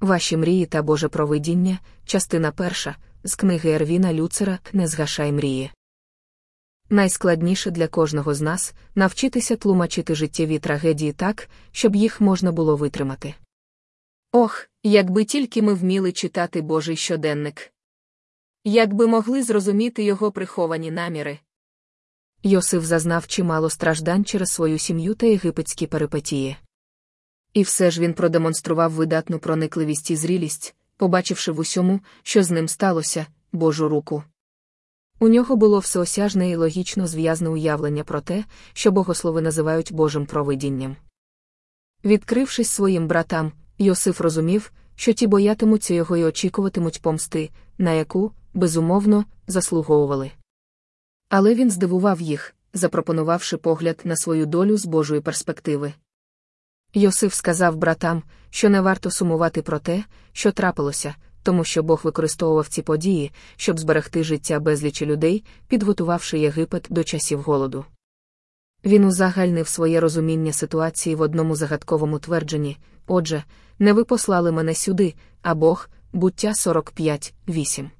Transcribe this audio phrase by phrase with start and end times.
[0.00, 5.70] Ваші мрії та Боже провидіння, частина перша, з книги Ервіна Люцера Не згашай мрії.
[6.90, 13.34] Найскладніше для кожного з нас навчитися тлумачити життєві трагедії так, щоб їх можна було витримати.
[14.32, 17.72] Ох, якби тільки ми вміли читати Божий щоденник.
[18.64, 21.38] Якби могли зрозуміти його приховані наміри.
[22.42, 26.56] Йосиф зазнав чимало страждань через свою сім'ю та єгипетські перипетії.
[27.54, 32.68] І все ж він продемонстрував видатну проникливість і зрілість, побачивши в усьому, що з ним
[32.68, 34.24] сталося, Божу руку.
[35.18, 40.96] У нього було всеосяжне і логічно зв'язне уявлення про те, що богослови називають Божим провидінням.
[42.04, 49.24] Відкрившись своїм братам, Йосиф розумів, що ті боятимуться його і очікуватимуть помсти, на яку, безумовно,
[49.46, 50.30] заслуговували.
[51.28, 55.92] Але він здивував їх, запропонувавши погляд на свою долю з Божої перспективи.
[56.94, 62.68] Йосиф сказав братам, що не варто сумувати про те, що трапилося, тому що Бог використовував
[62.68, 67.84] ці події, щоб зберегти життя безлічі людей, підготувавши Єгипет до часів голоду.
[68.84, 73.44] Він узагальнив своє розуміння ситуації в одному загадковому твердженні отже,
[73.78, 77.90] не ви послали мене сюди, а Бог, буття 45, 8.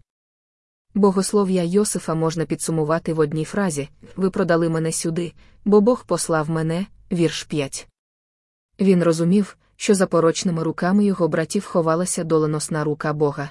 [0.94, 5.32] Богослов'я Йосифа можна підсумувати в одній фразі Ви продали мене сюди,
[5.64, 7.89] бо Бог послав мене, вірш 5.
[8.80, 13.50] Він розумів, що за порочними руками його братів ховалася доленосна рука Бога.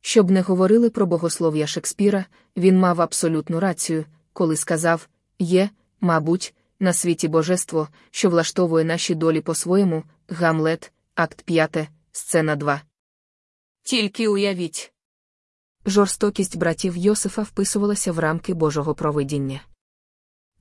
[0.00, 2.24] Щоб не говорили про богослов'я Шекспіра,
[2.56, 9.40] він мав абсолютну рацію, коли сказав Є, мабуть, на світі божество, що влаштовує наші долі
[9.40, 12.82] по-своєму, Гамлет, акт 5, сцена 2.
[13.82, 14.92] Тільки уявіть.
[15.86, 19.60] Жорстокість братів Йосифа вписувалася в рамки Божого провидіння.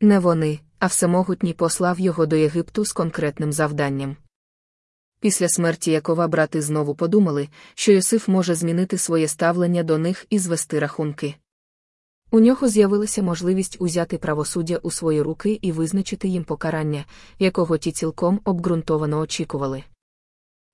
[0.02, 4.18] Не вони, а всемогутній послав його до Єгипту з конкретним завданням.
[5.20, 10.40] Після смерті Якова брати знову подумали, що Йосиф може змінити своє ставлення до них і
[10.40, 11.36] звести рахунки.
[12.32, 17.06] У нього з'явилася можливість узяти правосуддя у свої руки і визначити їм покарання,
[17.40, 19.84] якого ті цілком обґрунтовано очікували.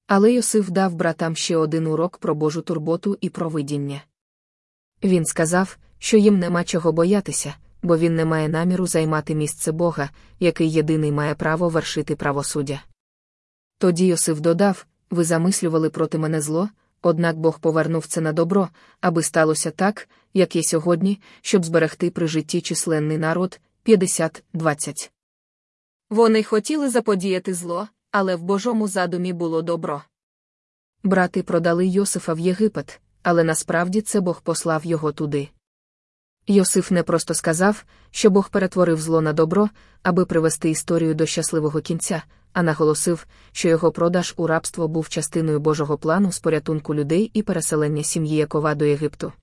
[0.07, 4.01] Але Йосиф дав братам ще один урок про Божу турботу і провидіння.
[5.03, 10.09] Він сказав, що їм нема чого боятися, бо він не має наміру займати місце Бога,
[10.39, 12.83] який єдиний має право вершити правосуддя.
[13.77, 16.69] Тоді Йосиф додав ви замислювали проти мене зло,
[17.01, 18.69] однак Бог повернув це на добро,
[19.01, 25.09] аби сталося так, як є сьогодні, щоб зберегти при житті численний народ 50-20.
[26.09, 30.03] Вони хотіли заподіяти зло, але в Божому задумі було добро.
[31.03, 35.49] Брати продали Йосифа в Єгипет, але насправді це Бог послав його туди.
[36.47, 39.69] Йосиф не просто сказав, що Бог перетворив зло на добро,
[40.03, 45.59] аби привести історію до щасливого кінця, а наголосив, що його продаж у рабство був частиною
[45.59, 49.33] Божого плану з порятунку людей і переселення сім'ї Якова до Єгипту.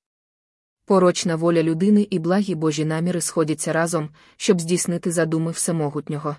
[0.86, 6.36] Порочна воля людини і благі Божі наміри сходяться разом, щоб здійснити задуми всемогутнього.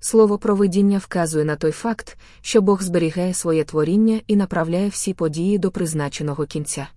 [0.00, 5.58] Слово провидіння вказує на той факт, що Бог зберігає своє творіння і направляє всі події
[5.58, 6.88] до призначеного кінця.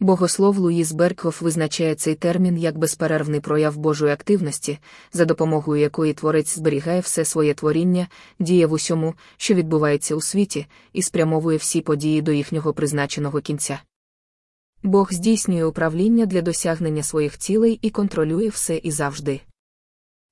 [0.00, 4.78] Богослов Луїс Беркхоф визначає цей термін як безперервний прояв Божої активності,
[5.12, 8.08] за допомогою якої творець зберігає все своє творіння,
[8.38, 13.80] діє в усьому, що відбувається у світі, і спрямовує всі події до їхнього призначеного кінця.
[14.82, 19.40] Бог здійснює управління для досягнення своїх цілей і контролює все і завжди.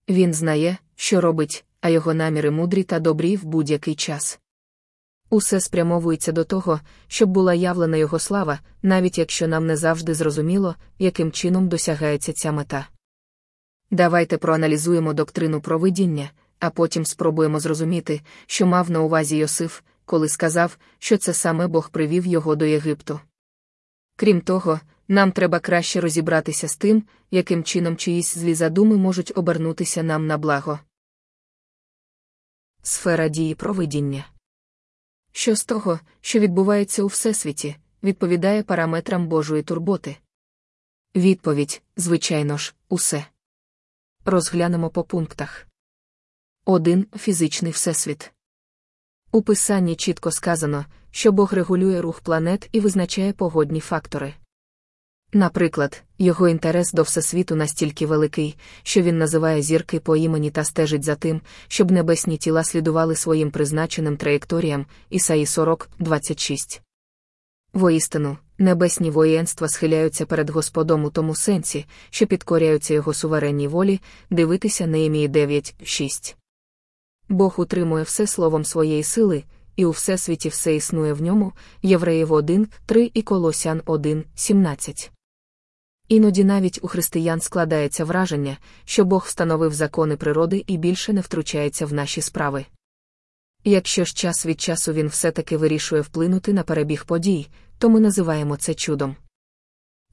[0.08, 4.40] Він знає, що робить, а його наміри мудрі та добрі в будь-який час.
[5.30, 10.74] Усе спрямовується до того, щоб була явлена його слава, навіть якщо нам не завжди зрозуміло,
[10.98, 12.86] яким чином досягається ця мета.
[13.90, 20.78] Давайте проаналізуємо доктрину провидіння, а потім спробуємо зрозуміти, що мав на увазі Йосиф, коли сказав,
[20.98, 23.20] що це саме Бог привів його до Єгипту.
[24.16, 30.02] Крім того, нам треба краще розібратися з тим, яким чином чиїсь злі задуми можуть обернутися
[30.02, 30.78] нам на благо.
[32.82, 34.24] Сфера дії провидіння.
[35.38, 40.16] Що з того, що відбувається у всесвіті, відповідає параметрам Божої турботи?
[41.16, 43.26] Відповідь, звичайно ж, усе.
[44.24, 45.66] Розглянемо по пунктах.
[46.64, 47.06] 1.
[47.16, 48.32] Фізичний всесвіт.
[49.32, 54.34] У писанні чітко сказано, що Бог регулює рух планет і визначає погодні фактори.
[55.32, 61.04] Наприклад, його інтерес до всесвіту настільки великий, що він називає зірки по імені та стежить
[61.04, 66.82] за тим, щоб небесні тіла слідували своїм призначеним траєкторіям Ісаї 40, 26.
[67.72, 74.00] Воістину, небесні воєнства схиляються перед Господом у тому сенсі, що підкоряються його суверенній волі,
[74.30, 76.36] дивитися Неємії 9, 6.
[77.28, 79.44] Бог утримує все словом своєї сили,
[79.76, 81.52] і у всесвіті все існує в ньому,
[81.82, 85.12] Євреїв 1, 3 і Колосян 1, 17.
[86.08, 91.86] Іноді навіть у християн складається враження, що Бог встановив закони природи і більше не втручається
[91.86, 92.66] в наші справи.
[93.64, 97.48] Якщо ж час від часу він все-таки вирішує вплинути на перебіг подій,
[97.78, 99.16] то ми називаємо це чудом.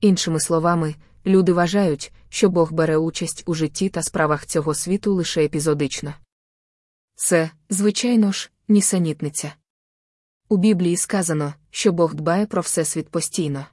[0.02, 0.96] Іншими словами,
[1.26, 6.14] люди вважають, що Бог бере участь у житті та справах цього світу лише епізодично.
[7.16, 9.54] Це, звичайно ж, нісенітниця.
[10.50, 13.66] У Біблії сказано, що Бог дбає про всесвіт постійно.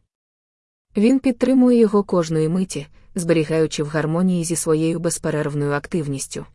[0.97, 6.47] Він підтримує його кожної миті, зберігаючи в гармонії зі своєю безперервною активністю.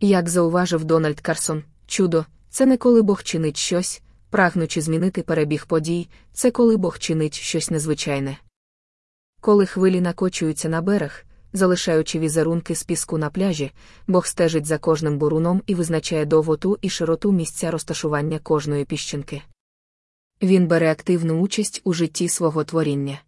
[0.00, 6.08] Як зауважив Дональд Карсон, чудо це не коли Бог чинить щось, прагнучи змінити перебіг подій,
[6.32, 8.38] це коли Бог чинить щось незвичайне.
[9.40, 13.72] Коли хвилі накочуються на берег, залишаючи візерунки з піску на пляжі,
[14.06, 19.42] Бог стежить за кожним буруном і визначає довготу і широту місця розташування кожної піщинки.
[20.42, 23.20] Він бере активну участь у житті свого творіння.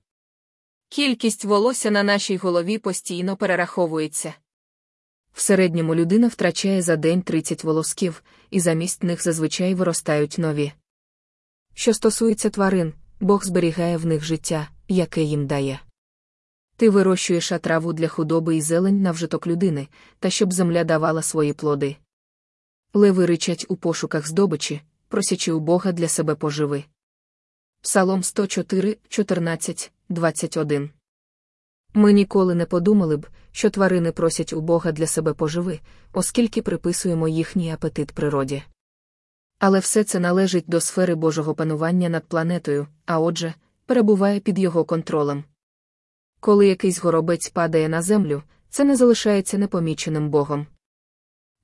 [0.92, 4.34] Кількість волосся на нашій голові постійно перераховується.
[5.32, 10.72] В середньому людина втрачає за день 30 волосків, і замість них зазвичай виростають нові.
[11.75, 15.81] Що стосується тварин, Бог зберігає в них життя, яке їм дає.
[16.76, 19.88] Ти вирощуєш траву для худоби і зелень на вжиток людини,
[20.19, 21.96] та щоб земля давала свої плоди.
[22.94, 26.84] Леви ричать у пошуках здобичі, просячи у Бога для себе поживи.
[27.82, 30.91] Псалом 104, 14, 21
[31.94, 35.81] Ми ніколи не подумали б, що тварини просять у Бога для себе поживи,
[36.12, 38.62] оскільки приписуємо їхній апетит природі.
[39.59, 43.55] Але все це належить до сфери Божого панування над планетою, а отже,
[43.87, 45.44] перебуває під його контролем.
[46.41, 50.67] Коли якийсь горобець падає на землю, це не залишається непоміченим Богом.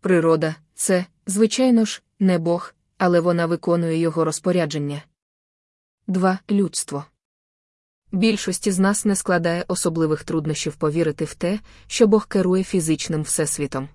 [0.00, 5.02] Природа це, звичайно ж, не Бог, але вона виконує його розпорядження.
[6.08, 6.38] 2.
[6.50, 7.04] Людство.
[8.12, 13.88] Більшості з нас не складає особливих труднощів повірити в те, що Бог керує фізичним всесвітом.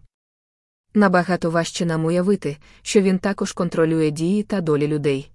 [0.93, 5.31] Набагато важче нам уявити, що він також контролює дії та долі людей.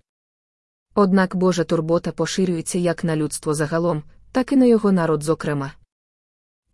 [0.94, 4.02] Однак Божа турбота поширюється як на людство загалом,
[4.32, 5.72] так і на його народ зокрема.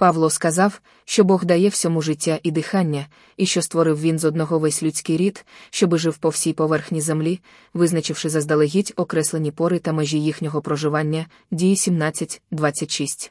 [0.02, 3.06] Павло сказав, що Бог дає всьому життя і дихання,
[3.36, 7.40] і що створив він з одного весь людський рід, щоби жив по всій поверхні землі,
[7.74, 13.30] визначивши заздалегідь окреслені пори та межі їхнього проживання, дії 17.26.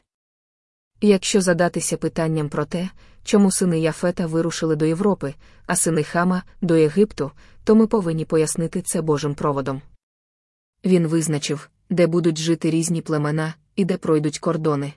[1.00, 2.88] Якщо задатися питанням про те,
[3.24, 5.34] чому сини Яфета вирушили до Європи,
[5.66, 7.30] а сини Хама до Єгипту,
[7.64, 9.82] то ми повинні пояснити це Божим проводом.
[10.84, 14.92] Він визначив, де будуть жити різні племена, і де пройдуть кордони.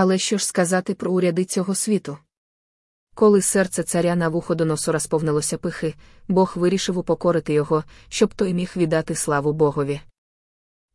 [0.00, 2.18] Але що ж сказати про уряди цього світу?
[3.14, 5.94] Коли серце царя на вуходоносора сповнилося пихи,
[6.28, 10.00] Бог вирішив упокорити його, щоб той міг віддати славу Богові.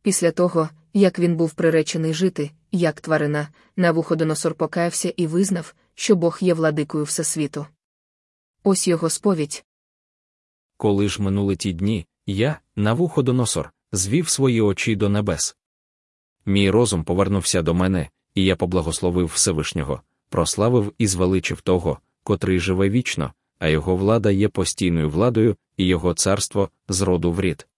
[0.02, 6.38] Після того, як він був приречений жити, як тварина, Навуходоносор покаявся і визнав, що Бог
[6.40, 7.66] є владикою всесвіту.
[8.62, 9.64] Ось його сповідь.
[10.76, 15.56] Коли ж минули ті дні, я, Навуходоносор, звів свої очі до небес.
[16.46, 22.88] Мій розум повернувся до мене, і я поблагословив Всевишнього, прославив і звеличив того, котрий живе
[22.88, 27.68] вічно, а його влада є постійною владою, і його царство з роду в рід.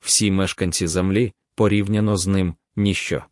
[0.00, 3.24] Всі мешканці землі, порівняно з ним, ніщо.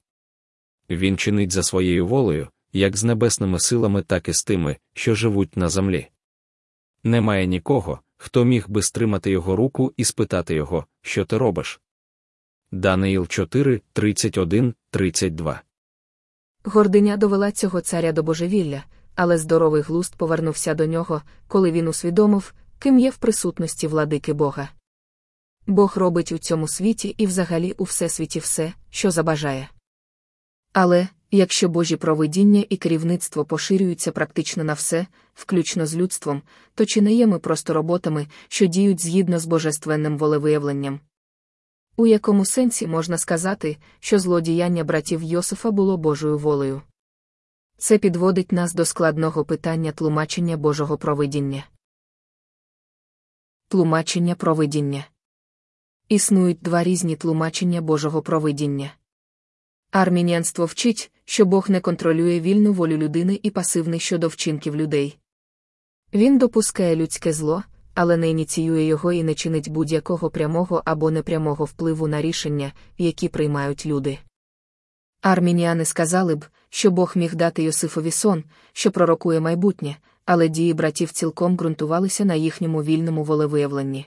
[0.91, 5.57] Він чинить за своєю волею, як з небесними силами, так і з тими, що живуть
[5.57, 6.09] на землі.
[7.03, 11.81] Немає нікого, хто міг би стримати його руку і спитати його, що ти робиш.
[12.73, 15.63] Даниїл 4, 31, 32
[16.69, 22.55] Гординя довела цього царя до божевілля, але здоровий глуст повернувся до нього, коли він усвідомив,
[22.79, 24.69] ким є в присутності владики Бога.
[25.67, 29.69] Бог робить у цьому світі і взагалі у всесвіті все, що забажає.
[30.73, 36.43] Але, якщо Божі провидіння і керівництво поширюються практично на все, включно з людством,
[36.75, 41.01] то чи не є ми просто роботами, що діють згідно з божественним волевиявленням?
[41.99, 46.83] У якому сенсі можна сказати, що злодіяння братів Йосифа було Божою волею?
[47.79, 51.65] Це підводить нас до складного питання тлумачення Божого провидіння.
[53.69, 55.07] Тлумачення провидіння.
[56.09, 58.93] Існують два різні тлумачення Божого провидіння.
[59.91, 65.19] Армініанство вчить, що Бог не контролює вільну волю людини і пасивний щодо вчинків людей.
[66.15, 67.65] Він допускає людське зло,
[67.97, 73.29] але не ініціює його і не чинить будь-якого прямого або непрямого впливу на рішення, які
[73.29, 74.19] приймають люди.
[75.23, 81.13] Армініани сказали б, що Бог міг дати Йосифові сон, що пророкує майбутнє, але дії братів
[81.13, 84.07] цілком ґрунтувалися на їхньому вільному волевиявленні.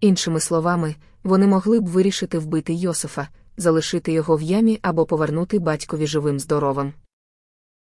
[0.00, 6.06] Іншими словами, вони могли б вирішити вбити Йосифа, залишити його в ямі або повернути батькові
[6.06, 6.92] живим здоровим.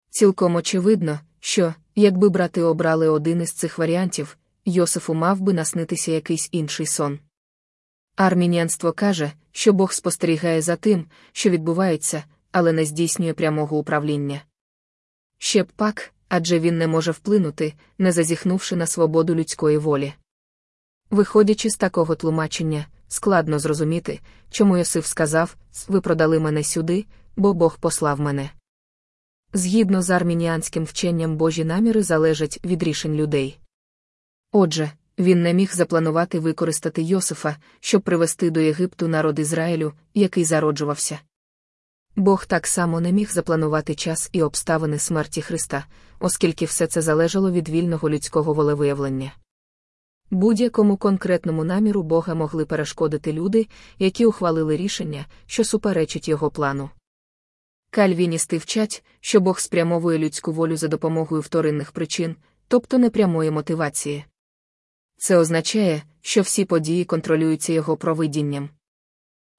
[0.09, 6.49] Цілком очевидно, що, якби брати обрали один із цих варіантів, Йосифу мав би наснитися якийсь
[6.51, 7.19] інший сон.
[8.15, 14.41] Армініанство каже, що Бог спостерігає за тим, що відбувається, але не здійснює прямого управління.
[15.37, 20.13] Ще б пак, адже він не може вплинути, не зазіхнувши на свободу людської волі.
[21.09, 25.55] Виходячи з такого тлумачення, складно зрозуміти, чому Йосиф сказав
[25.87, 27.05] ви продали мене сюди,
[27.35, 28.49] бо Бог послав мене.
[29.53, 33.59] Згідно з армініанським вченням Божі наміри залежать від рішень людей.
[34.55, 41.19] Отже, він не міг запланувати використати Йосифа, щоб привести до Єгипту народ Ізраїлю, який зароджувався.
[42.15, 45.85] Бог так само не міг запланувати час і обставини смерті Христа,
[46.19, 49.31] оскільки все це залежало від вільного людського волевиявлення.
[50.31, 53.67] Будь-якому конкретному наміру Бога могли перешкодити люди,
[53.99, 56.89] які ухвалили рішення, що суперечить його плану.
[57.89, 62.35] Кальвіністи вчать, що Бог спрямовує людську волю за допомогою вторинних причин,
[62.67, 64.25] тобто непрямої мотивації.
[65.23, 68.69] Це означає, що всі події контролюються його провидінням.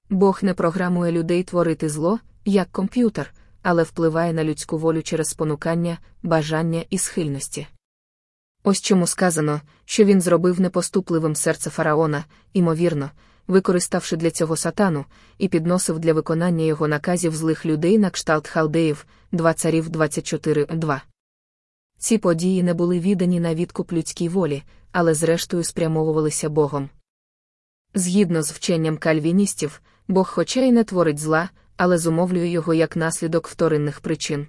[0.09, 5.97] Бог не програмує людей творити зло, як комп'ютер, але впливає на людську волю через спонукання,
[6.23, 7.67] бажання і схильності.
[8.63, 13.11] Ось чому сказано, що він зробив непоступливим серце фараона, імовірно,
[13.47, 15.05] використавши для цього сатану,
[15.37, 21.01] і підносив для виконання його наказів злих людей на кшталт халдеїв, 2 царів 24.2.
[21.97, 24.63] Ці події не були віддані на відкуп людській волі,
[24.97, 26.89] але зрештою спрямовувалися Богом.
[27.93, 33.47] Згідно з вченням кальвіністів, Бог, хоча й не творить зла, але зумовлює його як наслідок
[33.47, 34.47] вторинних причин.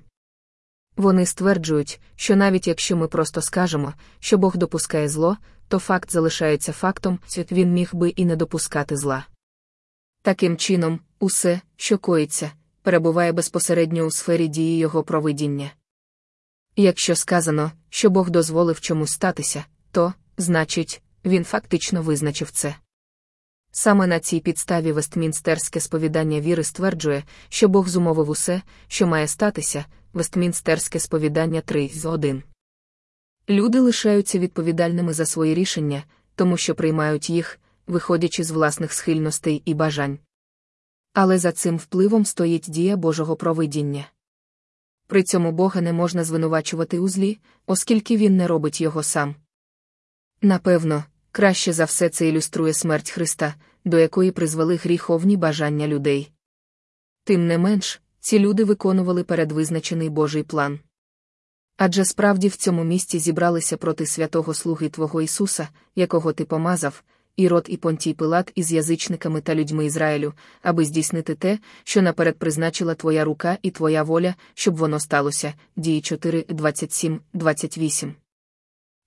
[0.97, 5.37] Вони стверджують, що навіть якщо ми просто скажемо, що Бог допускає зло,
[5.69, 7.19] то факт залишається фактом,
[7.53, 9.26] він міг би і не допускати зла.
[10.23, 12.50] Таким чином, усе, що коїться,
[12.83, 15.71] перебуває безпосередньо у сфері дії його провидіння.
[16.76, 22.76] Якщо сказано, що Бог дозволив чомусь статися, то, значить, він фактично визначив це.
[23.73, 29.85] Саме на цій підставі Вестмінстерське сповідання віри стверджує, що Бог зумовив усе, що має статися,
[30.12, 32.43] Вестмінстерське сповідання 3 з 1.
[33.49, 39.75] Люди лишаються відповідальними за свої рішення, тому що приймають їх, виходячи з власних схильностей і
[39.75, 40.19] бажань.
[41.12, 44.07] Але за цим впливом стоїть дія Божого провидіння.
[45.07, 49.35] При цьому Бога не можна звинувачувати у злі, оскільки він не робить його сам.
[50.43, 56.33] Напевно, краще за все це ілюструє смерть Христа, до якої призвели гріховні бажання людей.
[57.25, 60.81] Тим не менш, ці люди виконували передвизначений Божий план.
[61.76, 67.02] Адже справді в цьому місці зібралися проти святого Слуги Твого Ісуса, якого ти помазав,
[67.37, 72.95] Ірод і Понтій Пилат із язичниками та людьми Ізраїлю, аби здійснити те, що наперед призначила
[72.95, 75.55] Твоя рука і Твоя воля, щоб воно сталося.
[75.76, 78.14] Дії 4, 27, 28.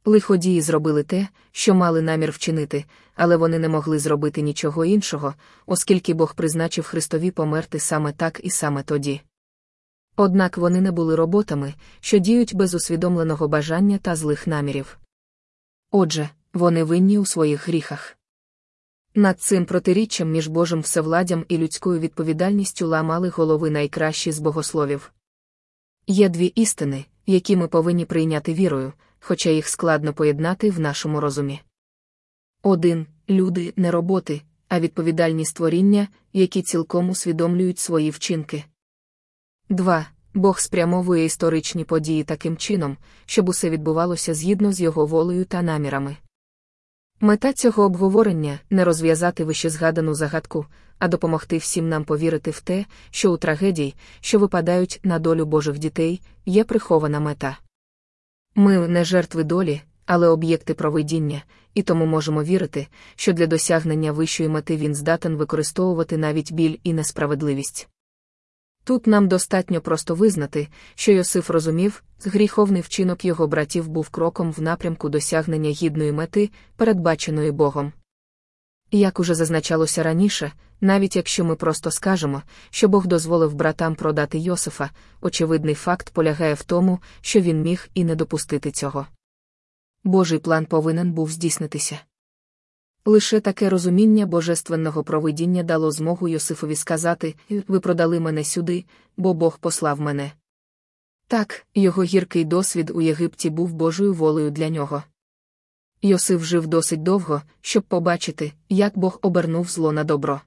[0.05, 5.33] Лиходії зробили те, що мали намір вчинити, але вони не могли зробити нічого іншого,
[5.65, 9.21] оскільки Бог призначив Христові померти саме так і саме тоді.
[10.15, 14.99] Однак вони не були роботами, що діють без усвідомленого бажання та злих намірів.
[15.91, 18.17] Отже, вони винні у своїх гріхах.
[19.15, 25.13] Над цим протиріччям між Божим всевладдям і людською відповідальністю ламали голови найкращі з богословів.
[26.07, 31.61] Є дві істини, які ми повинні прийняти вірою, хоча їх складно поєднати в нашому розумі.
[32.63, 38.63] Один люди не роботи, а відповідальні створіння, які цілком усвідомлюють свої вчинки.
[39.69, 40.05] 2.
[40.33, 46.17] Бог спрямовує історичні події таким чином, щоб усе відбувалося згідно з його волею та намірами.
[47.21, 50.65] Мета цього обговорення не розв'язати вищезгадану загадку,
[50.99, 55.79] а допомогти всім нам повірити в те, що у трагедії, що випадають на долю Божих
[55.79, 57.57] дітей, є прихована мета.
[58.55, 64.49] Ми не жертви долі, але об'єкти провидіння, і тому можемо вірити, що для досягнення вищої
[64.49, 67.89] мети він здатен використовувати навіть біль і несправедливість.
[68.83, 74.61] Тут нам достатньо просто визнати, що Йосиф розумів, гріховний вчинок його братів був кроком в
[74.61, 77.93] напрямку досягнення гідної мети, передбаченої Богом.
[78.91, 84.89] Як уже зазначалося раніше, навіть якщо ми просто скажемо, що Бог дозволив братам продати Йосифа,
[85.21, 89.07] очевидний факт полягає в тому, що він міг і не допустити цього.
[90.03, 91.99] Божий план повинен був здійснитися.
[93.05, 97.35] Лише таке розуміння божественного провидіння дало змогу Йосифові сказати
[97.67, 98.85] ви продали мене сюди,
[99.17, 100.31] бо Бог послав мене.
[101.27, 105.03] Так, його гіркий досвід у Єгипті був Божою волею для нього.
[106.01, 110.41] Йосиф жив досить довго, щоб побачити, як Бог обернув зло на добро.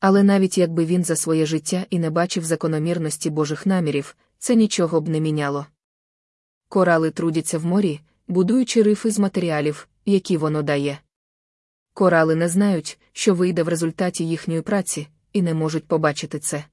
[0.00, 5.00] Але навіть якби він за своє життя і не бачив закономірності Божих намірів, це нічого
[5.00, 5.66] б не міняло.
[6.68, 10.98] Корали трудяться в морі, будуючи рифи з матеріалів, які воно дає.
[11.94, 16.64] Корали не знають, що вийде в результаті їхньої праці, і не можуть побачити це.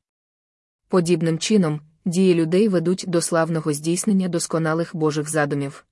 [0.88, 5.87] Подібним чином, дії людей ведуть до славного здійснення досконалих Божих задумів.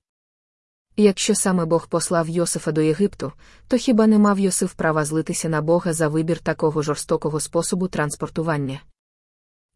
[0.98, 3.32] Якщо саме Бог послав Йосифа до Єгипту,
[3.68, 8.80] то хіба не мав Йосиф права злитися на Бога за вибір такого жорстокого способу транспортування?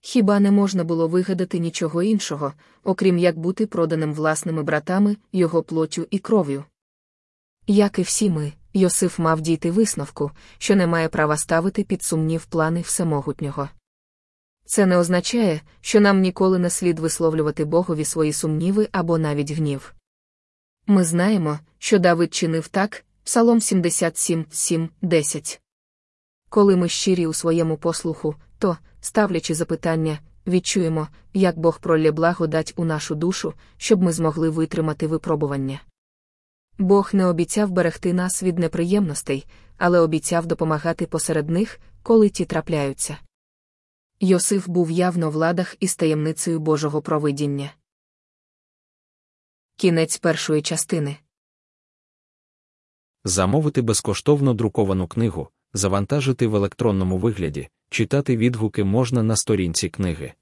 [0.00, 2.52] Хіба не можна було вигадати нічого іншого,
[2.84, 6.64] окрім як бути проданим власними братами, його плоттю і кров'ю?
[7.66, 12.44] Як і всі ми, Йосиф мав дійти висновку, що не має права ставити під сумнів
[12.44, 13.68] плани всемогутнього.
[14.64, 19.94] Це не означає, що нам ніколи не слід висловлювати Богові свої сумніви або навіть гнів.
[20.90, 25.60] Ми знаємо, що Давид чинив так, Псалом 77, 7, 10.
[26.48, 32.84] Коли ми щирі у своєму послуху, то, ставлячи запитання, відчуємо, як Бог пролє благодать у
[32.84, 35.80] нашу душу, щоб ми змогли витримати випробування.
[36.78, 39.46] Бог не обіцяв берегти нас від неприємностей,
[39.78, 43.16] але обіцяв допомагати посеред них, коли ті трапляються.
[44.20, 47.70] Йосиф був явно в ладах із таємницею Божого провидіння.
[49.80, 51.16] Кінець першої частини.
[53.24, 60.32] Замовити безкоштовно друковану книгу, завантажити в електронному вигляді, читати відгуки можна на сторінці книги.